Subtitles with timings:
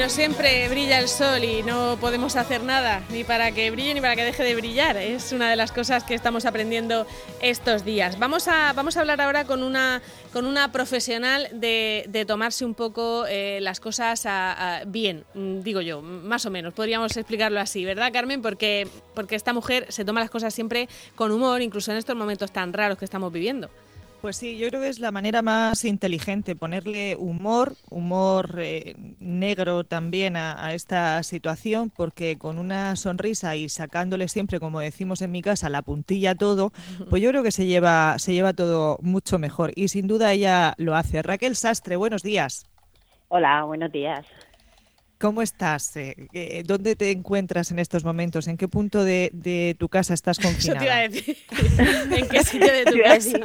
[0.00, 4.00] Pero siempre brilla el sol y no podemos hacer nada, ni para que brille ni
[4.00, 4.96] para que deje de brillar.
[4.96, 7.06] Es una de las cosas que estamos aprendiendo
[7.42, 8.18] estos días.
[8.18, 10.00] Vamos a, vamos a hablar ahora con una,
[10.32, 14.26] con una profesional de, tomarse un poco eh, las cosas
[14.86, 16.72] bien, digo yo, más o menos.
[16.72, 18.40] Podríamos explicarlo así, ¿verdad, Carmen?
[18.40, 22.50] Porque, porque esta mujer se toma las cosas siempre con humor, incluso en estos momentos
[22.50, 23.68] tan raros que estamos viviendo.
[24.20, 29.84] Pues sí, yo creo que es la manera más inteligente, ponerle humor, humor eh, negro
[29.84, 35.40] también a, esta situación, porque con una sonrisa y sacándole siempre, como decimos en mi
[35.40, 36.70] casa, la puntilla todo,
[37.08, 39.72] pues yo creo que se lleva, se lleva todo mucho mejor.
[39.74, 41.22] Y sin duda ella lo hace.
[41.22, 42.66] Raquel Sastre, buenos días.
[43.28, 44.26] Hola, buenos días.
[45.20, 45.96] ¿Cómo estás?
[45.96, 48.48] Eh, eh, ¿Dónde te encuentras en estos momentos?
[48.48, 50.78] ¿En qué punto de, tu casa estás confinada?
[50.78, 51.36] Eso te iba a decir.
[52.18, 53.38] ¿En qué sitio de tu casa?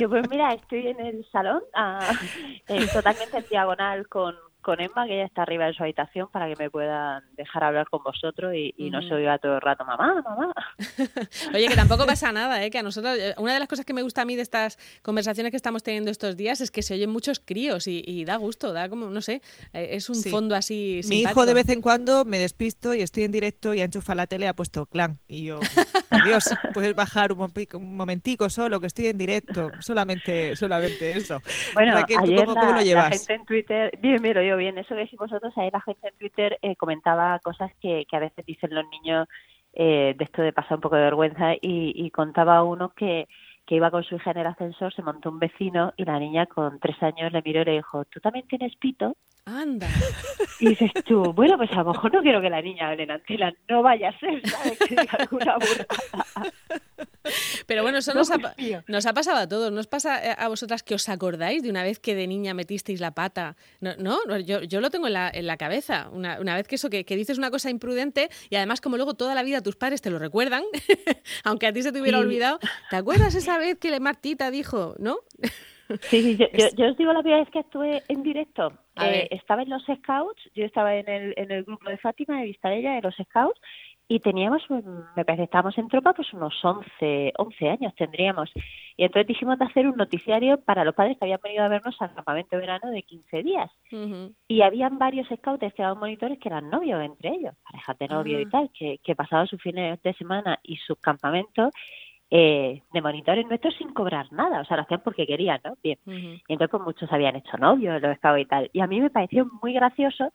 [0.00, 2.12] Yo pues mira, estoy en el salón, ah,
[2.92, 4.36] totalmente en diagonal con,
[4.68, 7.88] con Emma, que ella está arriba en su habitación, para que me puedan dejar hablar
[7.88, 10.52] con vosotros y, no se oiga todo el rato, mamá, mamá.
[11.54, 12.70] Oye, que tampoco pasa nada, ¿eh?
[12.70, 14.76] que a nosotros, eh, una de las cosas que me gusta a mí de estas
[15.00, 18.74] conversaciones que estamos teniendo estos días es que se oyen muchos críos y, da gusto,
[18.74, 19.40] da como, no sé,
[19.72, 21.00] eh, es un fondo así.
[21.08, 24.26] Mi hijo de vez en cuando me despisto y estoy en directo y enchufa la
[24.26, 25.18] tele, ha puesto clan.
[25.28, 25.60] Y yo,
[26.26, 27.50] Dios, puedes bajar un,
[27.96, 31.40] momentico solo, que estoy en directo, solamente, solamente eso.
[31.72, 33.10] Bueno, ayer cómo, lo llevas?
[33.10, 36.08] la gente en Twitter, bien, miro yo bien, eso que decís vosotros, ahí la gente
[36.08, 39.26] en Twitter eh, comentaba cosas que, que a veces dicen los niños
[39.72, 43.26] eh, de esto de pasar un poco de vergüenza y, y contaba uno que
[43.68, 46.46] que iba con su hija en el ascensor, se montó un vecino y la niña
[46.46, 49.14] con tres años le miró y le dijo, ¿tú también tienes pito?
[49.44, 49.86] Anda.
[50.58, 53.10] Y dices tú, bueno, pues a lo mejor no quiero que la niña hable en
[53.10, 54.78] antena, no vaya a ser, ¿sabes?
[54.78, 56.52] Que diga alguna burrada.
[57.66, 58.38] Pero bueno, eso nos, ha,
[58.86, 59.72] nos ha, pasado a todos.
[59.72, 63.12] ¿Nos pasa a vosotras que os acordáis de una vez que de niña metisteis la
[63.12, 63.56] pata?
[63.80, 66.08] No, no yo, yo lo tengo en la, en la cabeza.
[66.12, 69.14] Una, una, vez que eso, que, que, dices una cosa imprudente y además como luego
[69.14, 70.62] toda la vida tus padres te lo recuerdan,
[71.44, 72.58] aunque a ti se te hubiera olvidado,
[72.90, 75.18] ¿te acuerdas esa vez que Martita dijo, no?
[76.02, 76.38] Sí, sí,
[76.76, 78.72] yo, os digo la primera vez que estuve en directo.
[79.00, 82.46] Eh, estaba en los Scouts, yo estaba en el, en el grupo de Fátima de
[82.46, 83.58] Vista de ella, de los Scouts,
[84.10, 88.50] y teníamos, me parece, estábamos en tropa, pues unos 11, 11 años tendríamos.
[88.96, 91.94] Y entonces dijimos de hacer un noticiario para los padres que habían venido a vernos
[92.00, 93.70] al campamento de verano de 15 días.
[94.48, 98.40] Y habían varios scouts que eran monitores que eran novios entre ellos, parejas de novio
[98.40, 98.48] y ah.
[98.50, 101.70] tal, que, que pasaban sus fines de semana y sus campamentos
[102.30, 105.76] eh, de monitores nuestros sin cobrar nada, o sea, lo hacían porque querían, ¿no?
[105.82, 105.98] Bien.
[106.06, 108.70] Y entonces pues muchos habían hecho novios, los esclavos y tal.
[108.72, 110.30] Y a mí me pareció muy gracioso,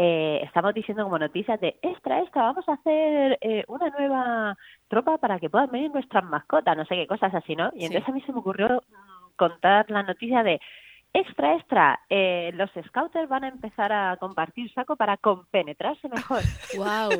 [0.00, 5.18] eh, estamos diciendo como noticias de, extra, extra, vamos a hacer eh, una nueva tropa
[5.18, 7.72] para que puedan venir nuestras mascotas, no sé qué cosas así, ¿no?
[7.74, 10.60] Y entonces a mí se me ocurrió mm, contar la noticia de,
[11.14, 16.42] Extra, extra, eh, los scouters van a empezar a compartir saco para compenetrarse mejor.
[16.76, 17.10] ¡Wow!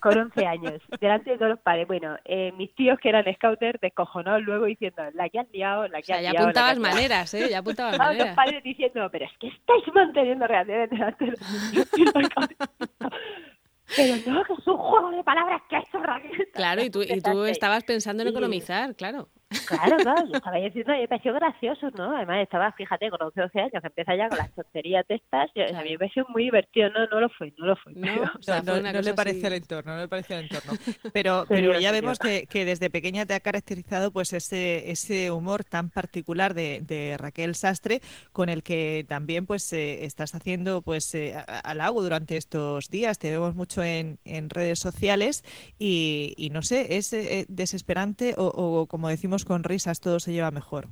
[0.00, 1.88] Con 11 años, delante de todos los padres.
[1.88, 6.02] Bueno, eh, mis tíos que eran scouters descojonados luego diciendo, la que han liado, la
[6.02, 6.46] que han ya liado.
[6.46, 7.48] apuntabas maneras, ¿eh?
[7.50, 8.28] Ya apuntabas maneras.
[8.28, 11.40] los padres diciendo, pero es que estáis manteniendo realmente delante de los
[13.96, 16.48] Pero no, que es un juego de palabras que es Raquel.
[16.52, 19.28] Claro, y tú, y tú estabas pensando en economizar, claro.
[19.48, 22.16] Claro, claro, yo estaba diciendo, me pareció gracioso, ¿no?
[22.16, 25.50] Además estaba, fíjate, con 11 12 años que empieza ya con las tonterías de estas,
[25.56, 27.92] a mí me pareció muy divertido, no, no lo fue, no lo fue.
[27.94, 28.02] No,
[28.92, 30.72] no, le pareció el entorno, no le pareció el entorno.
[31.12, 35.64] Pero, pero ya vemos que, que, desde pequeña te ha caracterizado pues ese, ese humor
[35.64, 38.00] tan particular de, de Raquel Sastre,
[38.32, 43.30] con el que también pues eh, estás haciendo pues eh, halago durante estos días, te
[43.30, 45.44] vemos mucho en, en redes sociales
[45.78, 50.32] y, y no sé, es eh, desesperante o, o como decimos con risas todo se
[50.32, 50.86] lleva mejor.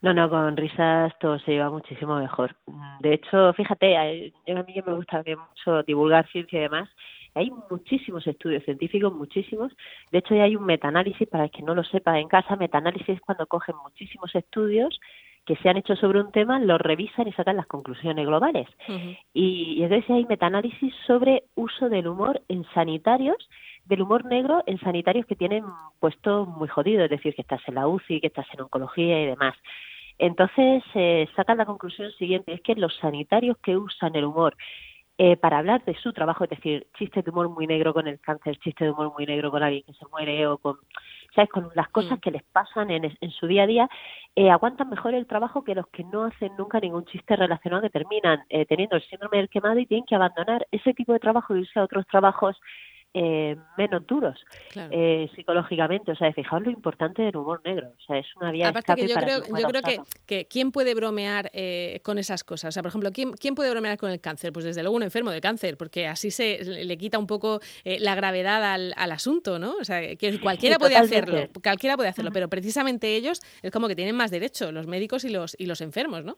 [0.00, 2.54] No, no, con risas todo se lleva muchísimo mejor.
[3.00, 6.90] De hecho, fíjate, a mí me gusta mucho divulgar ciencia y demás,
[7.34, 9.72] hay muchísimos estudios científicos, muchísimos.
[10.12, 13.08] De hecho, ya hay un metaanálisis, para el que no lo sepa en casa, metaanálisis
[13.08, 15.00] es cuando cogen muchísimos estudios
[15.44, 18.66] que se han hecho sobre un tema, los revisan y sacan las conclusiones globales.
[19.34, 23.36] y, y entonces hay metaanálisis sobre uso del humor en sanitarios
[23.84, 25.64] del humor negro en sanitarios que tienen
[26.00, 29.26] puesto muy jodido, es decir, que estás en la UCI, que estás en oncología y
[29.26, 29.54] demás.
[30.18, 34.56] Entonces, eh, sacan la conclusión siguiente, es que los sanitarios que usan el humor
[35.16, 38.18] eh, para hablar de su trabajo, es decir, chiste de humor muy negro con el
[38.18, 40.76] cáncer, chiste de humor muy negro con alguien que se muere o con,
[41.36, 41.50] ¿sabes?
[41.50, 42.20] con las cosas mm.
[42.20, 43.88] que les pasan en, en su día a día,
[44.34, 47.90] eh, aguantan mejor el trabajo que los que no hacen nunca ningún chiste relacionado, que
[47.90, 51.54] terminan eh, teniendo el síndrome del quemado y tienen que abandonar ese tipo de trabajo
[51.54, 52.56] y irse a otros trabajos
[53.16, 54.36] eh, menos duros
[54.74, 56.10] eh, psicológicamente.
[56.10, 57.92] O sea, fijaos lo importante del humor negro.
[57.96, 60.94] O sea, es una vía Aparte que yo creo, yo creo que, que, ¿quién puede
[60.96, 62.70] bromear eh, con esas cosas?
[62.70, 64.52] O sea, por ejemplo, ¿quién, ¿quién puede bromear con el cáncer?
[64.52, 68.16] Pues desde luego un enfermo de cáncer, porque así se le quita un poco la
[68.16, 69.76] gravedad al, al, asunto, ¿no?
[69.80, 73.94] O sea, que cualquiera puede hacerlo, cualquiera puede hacerlo, pero precisamente ellos es como que
[73.94, 76.36] tienen más derecho, los médicos y los, y los enfermos, ¿no?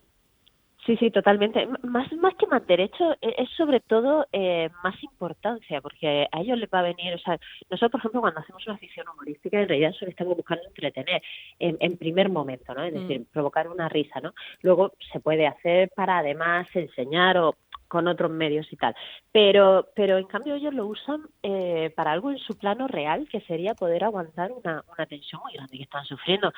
[0.86, 1.66] Sí, sí, totalmente.
[1.82, 6.58] Más, más que más derecho, e, es sobre todo eh, más importancia, porque a ellos
[6.58, 9.68] les va a venir, o sea, nosotros, por ejemplo, cuando hacemos una ficción humorística, en
[9.68, 11.20] realidad solo estamos buscando entretener
[11.58, 12.84] en, en primer momento, ¿no?
[12.84, 13.00] Es mm.
[13.00, 14.32] decir, provocar una risa, ¿no?
[14.62, 17.56] Luego se puede hacer para además enseñar o
[17.88, 18.94] con otros medios y tal.
[19.32, 23.40] Pero, pero en cambio ellos lo usan eh, para algo en su plano real, que
[23.42, 26.52] sería poder aguantar una, una tensión muy grande que están sufriendo.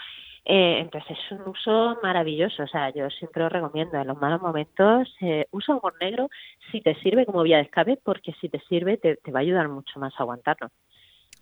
[0.45, 4.41] Eh, entonces es un uso maravilloso, o sea, yo siempre lo recomiendo, en los malos
[4.41, 6.31] momentos eh, usa humor negro
[6.73, 9.43] si te sirve como vía de escape, porque si te sirve te, te va a
[9.43, 10.71] ayudar mucho más a aguantarlo.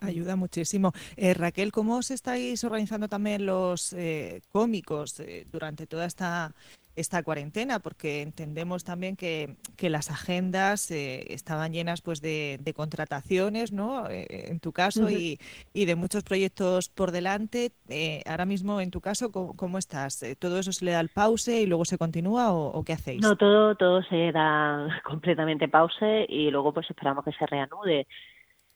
[0.01, 0.93] Ayuda muchísimo.
[1.17, 6.53] Eh, Raquel, ¿cómo os estáis organizando también los eh, cómicos durante toda esta
[6.97, 12.75] esta cuarentena, porque entendemos también que, que las agendas eh, estaban llenas pues de, de
[12.75, 14.09] contrataciones, ¿no?
[14.09, 15.39] Eh, en tu caso, y,
[15.75, 17.73] y, de muchos proyectos por delante.
[17.89, 20.25] Eh, ahora mismo, en tu caso, ¿cómo, estás?
[20.39, 23.21] ¿Todo eso se le da el pause y luego se continúa o, qué hacéis?
[23.21, 28.07] No, todo, todo se da completamente pause y luego pues esperamos que se reanude.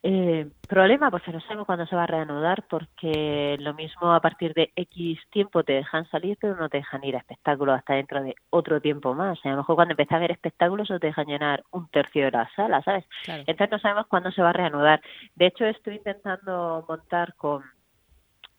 [0.03, 4.55] Eh, problema, pues no sabemos cuándo se va a reanudar porque lo mismo a partir
[4.55, 8.23] de X tiempo te dejan salir pero no te dejan ir a espectáculos hasta dentro
[8.23, 9.39] de otro tiempo más.
[9.45, 12.31] a lo mejor cuando empiezas a ver espectáculos solo te dejan llenar un tercio de
[12.31, 13.05] la sala, ¿sabes?
[13.27, 15.03] Entonces no sabemos cuándo se va a reanudar.
[15.35, 17.63] De hecho estoy intentando montar con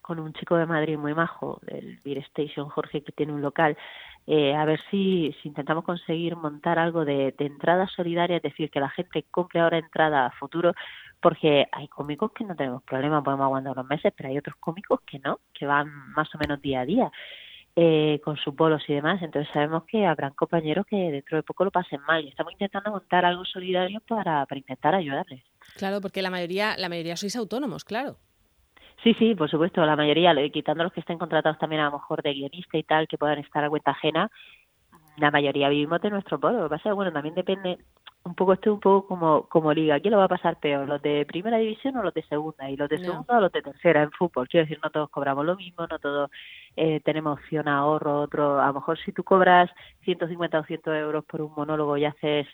[0.01, 3.77] con un chico de Madrid muy majo del Beer Station, Jorge, que tiene un local,
[4.27, 8.79] eh, a ver si, intentamos conseguir montar algo de, de entrada solidaria, es decir, que
[8.79, 10.73] la gente compre ahora entrada a futuro,
[11.21, 15.01] porque hay cómicos que no tenemos problema, podemos aguantar unos meses, pero hay otros cómicos
[15.01, 17.11] que no, que van más o menos día a día.
[17.73, 21.63] Eh, con sus bolos y demás, entonces sabemos que habrán compañeros que dentro de poco
[21.63, 25.41] lo pasen mal y estamos intentando montar algo solidario para, para intentar ayudarles.
[25.77, 28.17] Claro, porque la mayoría, la mayoría sois autónomos, claro.
[29.03, 32.21] Sí, sí, por supuesto, la mayoría, quitando los que estén contratados también a lo mejor
[32.21, 34.29] de guionista y tal, que puedan estar a cuenta ajena,
[35.17, 36.59] la mayoría vivimos de nuestro pueblo.
[36.59, 37.79] Lo que pasa es bueno, también depende,
[38.23, 39.99] un poco esto un poco como, como liga.
[39.99, 40.87] ¿Quién lo va a pasar peor?
[40.87, 42.69] ¿Los de primera división o los de segunda?
[42.69, 44.47] Y los de segunda o los de tercera en fútbol.
[44.47, 46.29] Quiero decir, no todos cobramos lo mismo, no todos
[46.75, 48.61] eh, tenemos opción a ahorro, otro.
[48.61, 49.69] A lo mejor si tú cobras
[50.03, 52.47] 150 o 100 euros por un monólogo y haces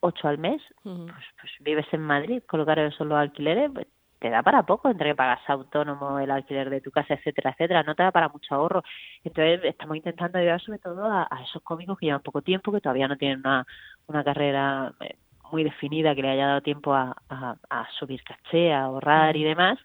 [0.00, 3.86] 8 al mes, pues, pues, vives en Madrid, colocar esos los alquileres, pues
[4.22, 7.82] te da para poco entre que pagas autónomo, el alquiler de tu casa, etcétera, etcétera,
[7.82, 8.84] no te da para mucho ahorro.
[9.24, 13.08] Entonces estamos intentando ayudar sobre todo a, esos cómicos que llevan poco tiempo, que todavía
[13.08, 13.66] no tienen una,
[14.06, 15.16] una carrera eh,
[15.50, 19.80] muy definida, que le haya dado tiempo a, a, subir caché, a ahorrar y demás,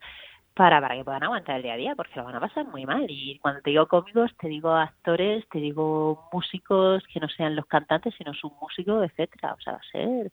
[0.54, 2.86] para, para que puedan aguantar el día a día, porque lo van a pasar muy
[2.86, 3.08] mal.
[3.10, 7.66] Y cuando te digo cómicos, te digo actores, te digo músicos que no sean los
[7.66, 9.56] cantantes, sino sus músicos, etcétera.
[9.56, 10.32] O sea, va a ser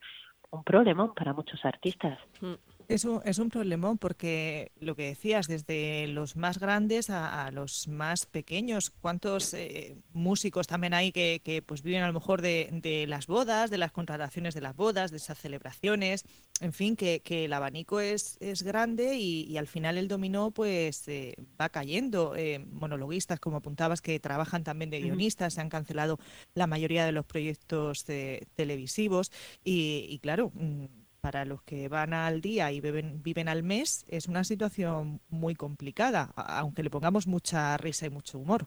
[0.51, 2.19] un problemón para muchos artistas.
[2.43, 2.74] Mm.
[2.88, 7.88] Es un, es un problemón porque lo que decías, desde los más grandes a, los
[7.88, 12.69] más pequeños, ¿cuántos eh, músicos también hay que, que, pues viven a lo mejor de,
[12.72, 16.25] de, las bodas, de las contrataciones de las bodas, de esas celebraciones?
[16.60, 21.08] En fin, que, que el abanico es, es grande y, al final el dominó pues
[21.08, 22.34] eh, va cayendo.
[22.36, 26.19] Eh, monologuistas, como apuntabas, que trabajan también de guionistas, se han cancelado
[26.55, 29.32] la mayoría de los proyectos televisivos
[29.64, 30.84] y, y claro mm,
[31.24, 35.54] para los que van al día y viven, viven al mes es una situación muy
[35.54, 38.66] complicada, aunque le pongamos mucha risa y mucho humor.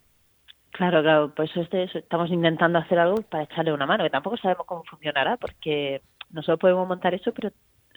[0.71, 4.65] Claro, claro, pues este, estamos intentando hacer algo para echarle una mano, que tampoco sabemos
[4.65, 7.49] cómo funcionará, porque nosotros podemos montar eso, pero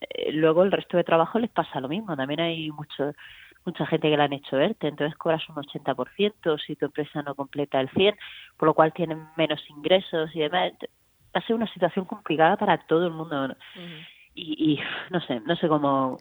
[0.03, 2.15] eh, luego el resto de trabajo les pasa lo mismo.
[2.15, 3.15] También hay mucho,
[3.65, 7.35] mucha gente que le han hecho ERTE, entonces cobras un 80% si tu empresa no
[7.35, 8.15] completa el 100%,
[8.59, 10.73] por lo cual tienen menos ingresos y demás.
[11.35, 13.57] Va a ser una situación complicada para todo el mundo
[14.41, 14.81] y, y
[15.11, 16.17] no sé, no sé cómo,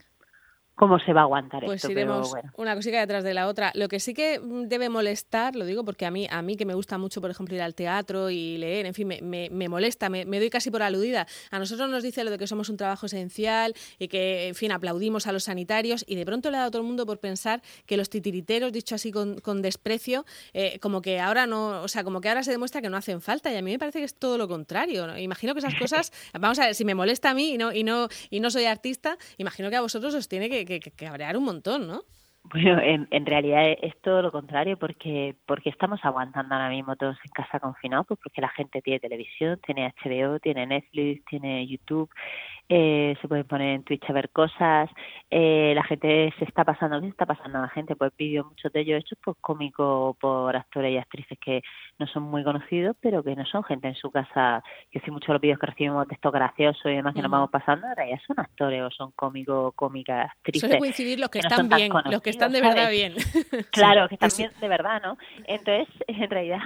[0.80, 1.92] cómo se va a aguantar pues esto.
[1.92, 2.54] iremos bueno.
[2.56, 3.74] una cosita detrás de la otra.
[3.76, 6.74] Lo que sí que debe molestar, lo digo porque a mí, a mí que me
[6.74, 10.24] gusta mucho, por ejemplo, ir al teatro y leer, en fin, me, me, molesta, me,
[10.24, 11.28] doy casi por aludida.
[11.52, 14.72] A nosotros nos dice lo de que somos un trabajo esencial y que, en fin,
[14.72, 17.20] aplaudimos a los sanitarios y de pronto le ha dado a todo el mundo por
[17.20, 21.90] pensar que los titiriteros, dicho así con, con desprecio, eh, como que ahora no, o
[21.90, 24.00] sea, como que ahora se demuestra que no hacen falta y a mí me parece
[24.00, 25.18] que es todo lo contrario.
[25.18, 27.84] Imagino que esas cosas, vamos a ver, si me molesta a mí y no, y
[27.84, 31.44] no, y no soy artista, imagino que a vosotros os tiene que que, que, un
[31.44, 32.02] montón, ¿no?
[32.44, 37.18] Bueno, en, en, realidad es todo lo contrario porque porque estamos aguantando ahora mismo todos
[37.26, 42.10] en casa confinados, pues porque la gente tiene televisión, tiene HBO, tiene Netflix, tiene YouTube
[42.70, 44.90] eh, se pueden poner en Twitch a ver cosas,
[45.32, 47.96] eh, la gente se está pasando, ¿qué se está pasando a la gente?
[47.96, 51.62] Pues vídeos, muchos de ellos hechos por cómicos, por actores y actrices que
[51.98, 54.64] no son muy conocidos, pero que no son gente en su casa.
[54.92, 57.50] Yo sé mucho los vídeos que recibimos de esto gracioso y demás que nos vamos
[57.50, 60.62] pasando, ahora ya son actores o son cómicos, cómicas, actrices.
[60.62, 63.16] Suele coincidir los que, están bien, los que están de verdad bien.
[63.72, 65.18] Claro, que están bien de verdad, ¿no?
[65.46, 66.60] Entonces, en realidad,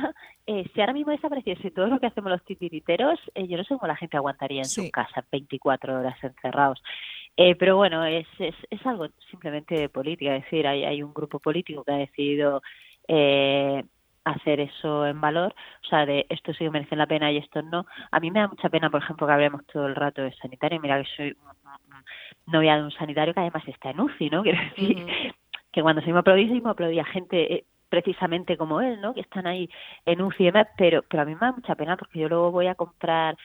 [0.45, 3.75] eh, si ahora mismo desapareciese todo lo que hacemos los titiriteros, eh, yo no sé
[3.75, 6.81] cómo la gente aguantaría en su casa 24 horas encerrados.
[7.35, 11.13] Eh, pero bueno, es, es, es, algo simplemente de política, es decir, hay, hay un
[11.13, 12.61] grupo político que ha decidido
[13.07, 13.83] eh,
[14.23, 17.61] hacer eso en valor, o sea, de esto sí que merece la pena y esto
[17.61, 17.85] no.
[18.11, 20.79] A mí me da mucha pena, por ejemplo, que hablemos todo el rato de sanitario.
[20.79, 21.37] Mira que soy
[22.47, 24.43] novia de un sanitario que además está en UCI, ¿no?
[24.43, 25.05] Quiero decir,
[25.71, 29.13] que cuando se me aplaudí, me aplaudía gente eh, precisamente como él, ¿no?
[29.13, 29.69] Que están ahí
[30.07, 32.49] en UCI y demás, pero, pero a mí me da mucha pena porque yo luego
[32.49, 33.37] voy a comprar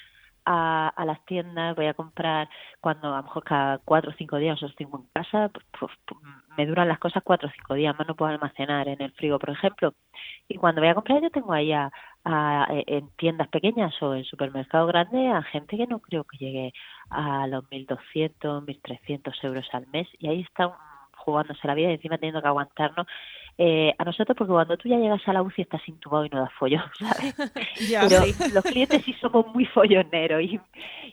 [0.46, 2.48] a, a, las tiendas, voy a comprar
[2.80, 5.92] cuando a lo mejor cada cuatro o cinco días os tengo en casa, pues, pues,
[6.06, 6.20] pues,
[6.56, 9.38] me duran las cosas cuatro o cinco días, más no puedo almacenar en el frigo,
[9.38, 9.92] por ejemplo.
[10.48, 11.92] Y cuando voy a comprar yo tengo ahí a,
[12.24, 16.72] a, en tiendas pequeñas o en supermercados grandes a gente que no creo que llegue
[17.10, 20.70] a los 1.200, 1.300 euros al mes y ahí están
[21.18, 23.06] jugándose la vida y encima teniendo que aguantarnos
[23.60, 26.40] eh, a nosotros porque cuando tú ya llegas a la UCI estás intubado y no
[26.40, 27.34] das follón, ¿sabes?
[28.08, 30.60] Pero los clientes sí somos muy folloneros y,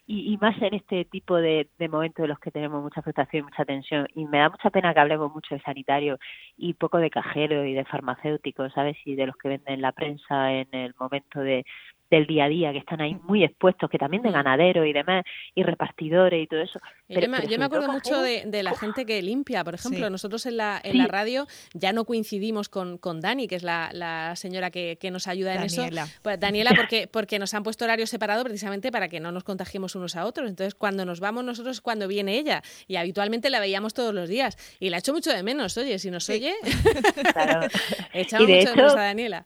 [0.05, 3.43] y, más en este tipo de, de, momentos en los que tenemos mucha frustración y
[3.45, 6.19] mucha tensión y me da mucha pena que hablemos mucho de sanitario
[6.55, 8.95] y poco de cajero y de farmacéutico, ¿sabes?
[9.05, 11.65] Y de los que venden la prensa en el momento de,
[12.09, 14.33] del día a día, que están ahí muy expuestos, que también de mm.
[14.33, 16.79] ganaderos y demás, y repartidores y todo eso.
[17.09, 20.97] yo, me, acuerdo mucho de, la gente que limpia, por ejemplo, nosotros en la, en
[20.97, 25.11] la radio ya no coincidimos con, con Dani, que es la, la señora que, que,
[25.11, 25.85] nos ayuda en eso.
[26.21, 29.95] Pues, Daniela, porque, porque nos han puesto horario separado precisamente para que no nos contagiemos
[29.95, 30.49] unos a otros.
[30.49, 34.29] Entonces, cuando nos vamos nosotros es cuando viene ella, y habitualmente la veíamos todos los
[34.29, 34.57] días.
[34.79, 36.53] Y la ha hecho mucho de menos, oye, si nos oye,
[38.13, 39.45] echamos mucho de menos a Daniela.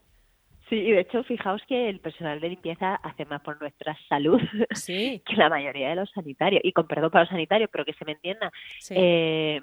[0.69, 4.39] Sí, y de hecho, fijaos que el personal de limpieza hace más por nuestra salud
[5.25, 6.61] que la mayoría de los sanitarios.
[6.63, 8.51] Y con perdón para los sanitarios, pero que se me entienda.
[8.91, 9.61] Eh,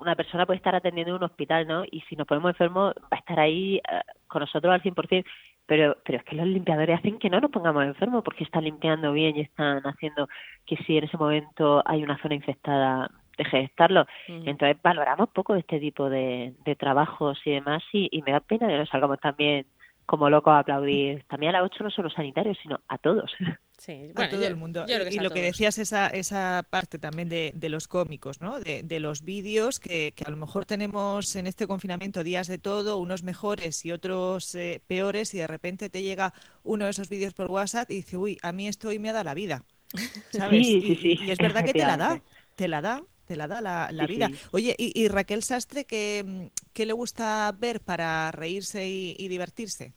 [0.00, 1.84] una persona puede estar atendiendo en un hospital, ¿no?
[1.90, 5.24] Y si nos ponemos enfermos, va a estar ahí eh, con nosotros al 100%.
[5.66, 9.12] Pero, pero es que los limpiadores hacen que no nos pongamos enfermos porque están limpiando
[9.12, 10.28] bien y están haciendo
[10.64, 14.06] que si en ese momento hay una zona infectada, deje de estarlo.
[14.28, 18.66] Entonces valoramos poco este tipo de, de trabajos y demás y, y me da pena
[18.66, 19.66] que nos salgamos también
[20.08, 23.30] como loco a aplaudir también a la 8 no solo sanitarios, sino a todos.
[23.76, 24.86] Sí, a todo el mundo.
[24.88, 28.58] y lo que decías, esa, esa parte también de, de los cómicos, ¿no?
[28.58, 32.58] de, de los vídeos, que, que, a lo mejor tenemos en este confinamiento días de
[32.58, 36.32] todo, unos mejores y otros eh, peores, y de repente te llega
[36.64, 39.12] uno de esos vídeos por WhatsApp y dice, uy, a mí esto hoy me ha
[39.12, 39.62] dado la vida.
[40.32, 40.66] ¿Sabes?
[40.66, 42.20] Sí, sí, sí, y, es verdad que te la da,
[42.56, 44.28] te la da te la da la, la vida.
[44.52, 49.92] Oye, y, y, Raquel Sastre, ¿qué, ¿qué, le gusta ver para reírse y, y divertirse?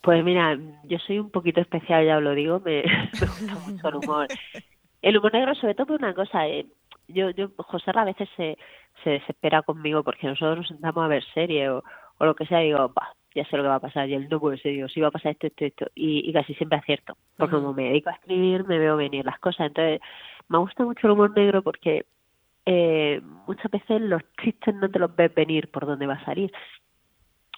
[0.00, 2.82] Pues mira, yo soy un poquito especial, ya os lo digo, me,
[3.20, 4.28] gusta mucho el humor.
[5.02, 6.66] El humor negro, sobre todo por una cosa, eh,
[7.08, 8.56] yo, yo, José a veces se,
[9.02, 11.82] se desespera conmigo porque nosotros nos sentamos a ver serie o,
[12.18, 14.14] o lo que sea y digo, bah, ya sé lo que va a pasar, y
[14.14, 16.54] él no puede ser, digo, sí va a pasar esto, esto, esto, y, y casi
[16.54, 20.00] siempre acierto, porque como me dedico a escribir, me veo venir las cosas, entonces
[20.48, 22.06] me gusta mucho el humor negro porque
[22.66, 26.52] eh, muchas veces los chistes no te los ves venir por dónde va a salir,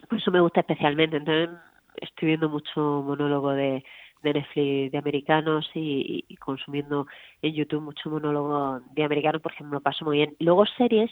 [0.08, 1.50] por eso me gusta especialmente, entonces
[1.96, 3.82] estoy viendo mucho monólogo de,
[4.22, 7.06] de Netflix de americanos y, consumiendo
[7.42, 10.36] en YouTube mucho monólogo de americanos porque me lo paso muy bien.
[10.38, 11.10] Luego series,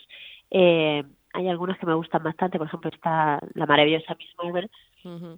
[0.50, 4.70] eh, hay algunas que me gustan bastante, por ejemplo está La maravillosa Miss Marvel,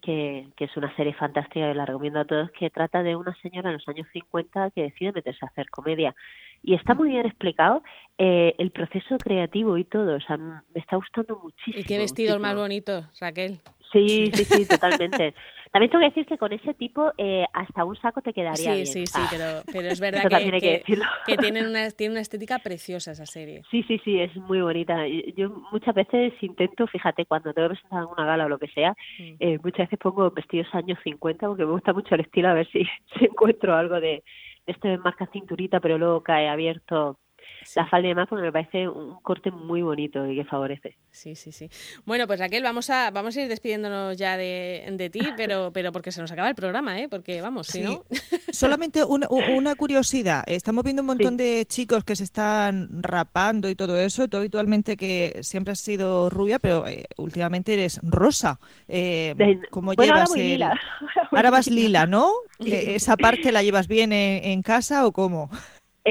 [0.03, 3.35] que, que es una serie fantástica y la recomiendo a todos, que trata de una
[3.43, 6.15] señora en los años 50 que decide meterse a hacer comedia.
[6.63, 7.83] Y está muy bien explicado
[8.19, 11.79] eh, el proceso creativo y todo, o sea, me está gustando muchísimo.
[11.79, 13.61] ¿Y qué vestidos más bonitos, Raquel?
[13.93, 15.35] Sí, sí, sí, totalmente.
[15.73, 18.71] También tengo que decir que con ese tipo eh, hasta un saco te quedaría sí,
[18.71, 18.87] bien.
[18.87, 23.13] Sí, sí, pero, pero es verdad que, que, que, tienen una, tiene una estética preciosa
[23.13, 23.63] esa serie.
[23.71, 25.07] Sí, sí, sí, es muy bonita.
[25.37, 28.93] Yo muchas veces intento, fíjate, cuando tengo que presentar alguna gala o lo que sea,
[29.19, 29.35] mm.
[29.41, 32.69] eh, muchas veces pongo vestidos años 50 porque me gusta mucho el estilo, a ver
[32.71, 32.85] si,
[33.19, 34.23] si encuentro algo de,
[34.67, 37.19] de este marca cinturita, pero luego cae abierto
[37.77, 40.97] la falda y demás porque me parece un corte muy bonito y que favorece.
[41.11, 41.71] Sí, sí, sí.
[42.05, 45.93] Bueno, pues Raquel, vamos a, vamos a ir despidiéndonos ya de, de ti, pero, pero
[45.93, 47.09] porque se nos acaba el programa, ¿eh?
[47.09, 48.05] Porque vamos, si no...
[48.53, 50.43] Solamente una, una, curiosidad.
[50.47, 54.27] Estamos viendo un montón de chicos que se están rapando y todo eso.
[54.27, 58.59] Tú habitualmente que siempre has sido rubia, pero eh, últimamente eres rosa.
[58.89, 59.35] Eh,
[59.71, 60.63] ¿Cómo llevas ahora, el...
[61.31, 62.33] ahora vas lila, ¿no?
[62.59, 65.51] ¿Esa parte la llevas bien en, en casa o cómo?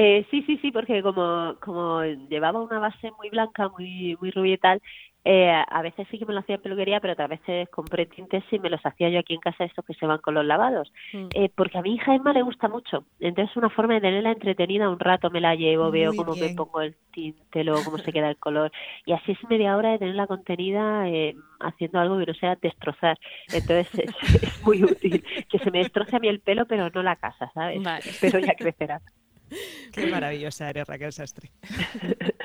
[0.00, 4.54] Eh, sí, sí, sí, porque como, como llevaba una base muy blanca, muy, muy rubia
[4.54, 4.80] y tal,
[5.24, 8.44] eh, a veces sí que me lo hacía en peluquería, pero otras veces compré tintes
[8.52, 10.92] y me los hacía yo aquí en casa, estos que se van con los lavados.
[11.12, 11.26] Mm.
[11.34, 13.06] Eh, porque a mi hija Emma le gusta mucho.
[13.18, 14.88] Entonces, es una forma de tenerla entretenida.
[14.88, 18.30] Un rato me la llevo, veo cómo me pongo el tinte, luego cómo se queda
[18.30, 18.70] el color.
[19.04, 23.18] Y así es media hora de tenerla contenida eh, haciendo algo que no sea destrozar.
[23.52, 25.24] Entonces, es, muy útil.
[25.50, 27.82] Que se me destroce a mí el pelo, pero no la casa, ¿sabes?
[28.20, 29.02] Pero ya crecerá.
[29.92, 31.50] Qué maravillosa eres, Raquel Sastre.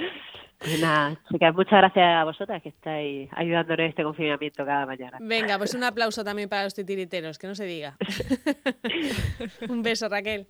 [0.63, 5.17] Pues nada, chicas, muchas gracias a vosotras que estáis ayudándonos en este confinamiento cada mañana.
[5.19, 7.98] Venga, pues un aplauso también para los titiriteros, que no se diga.
[9.69, 10.48] un beso, Raquel.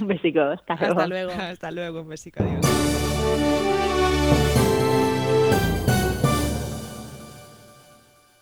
[0.00, 0.92] Un besico, hasta luego.
[0.92, 1.32] Hasta luego.
[1.32, 3.66] Hasta luego, un besico, adiós.